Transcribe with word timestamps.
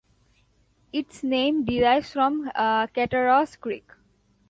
Its 0.91 1.21
name 1.23 1.63
derives 1.63 2.11
from 2.13 2.49
Cattaraugus 2.55 3.55
Creek. 3.59 3.85